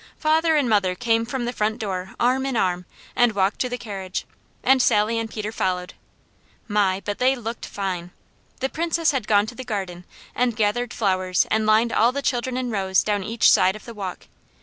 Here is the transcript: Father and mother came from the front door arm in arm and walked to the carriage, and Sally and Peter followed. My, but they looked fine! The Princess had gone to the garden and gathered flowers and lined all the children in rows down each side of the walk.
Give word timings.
Father 0.17 0.55
and 0.55 0.67
mother 0.67 0.95
came 0.95 1.27
from 1.27 1.45
the 1.45 1.53
front 1.53 1.77
door 1.77 2.15
arm 2.19 2.43
in 2.47 2.57
arm 2.57 2.85
and 3.15 3.33
walked 3.33 3.59
to 3.59 3.69
the 3.69 3.77
carriage, 3.77 4.25
and 4.63 4.81
Sally 4.81 5.19
and 5.19 5.29
Peter 5.29 5.51
followed. 5.51 5.93
My, 6.67 7.03
but 7.05 7.19
they 7.19 7.35
looked 7.35 7.67
fine! 7.67 8.09
The 8.61 8.69
Princess 8.69 9.11
had 9.11 9.27
gone 9.27 9.45
to 9.45 9.53
the 9.53 9.63
garden 9.63 10.05
and 10.33 10.55
gathered 10.55 10.91
flowers 10.91 11.45
and 11.51 11.67
lined 11.67 11.93
all 11.93 12.11
the 12.11 12.23
children 12.23 12.57
in 12.57 12.71
rows 12.71 13.03
down 13.03 13.23
each 13.23 13.51
side 13.51 13.75
of 13.75 13.85
the 13.85 13.93
walk. 13.93 14.25